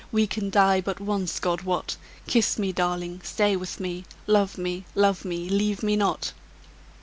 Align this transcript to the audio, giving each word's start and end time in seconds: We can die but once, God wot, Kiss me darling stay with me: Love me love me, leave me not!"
We 0.11 0.25
can 0.25 0.49
die 0.49 0.81
but 0.81 0.99
once, 0.99 1.39
God 1.39 1.61
wot, 1.61 1.95
Kiss 2.25 2.57
me 2.57 2.71
darling 2.71 3.21
stay 3.23 3.55
with 3.55 3.79
me: 3.79 4.03
Love 4.25 4.57
me 4.57 4.83
love 4.95 5.23
me, 5.23 5.47
leave 5.47 5.83
me 5.83 5.95
not!" 5.95 6.33